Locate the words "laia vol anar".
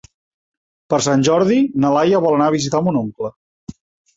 1.99-2.51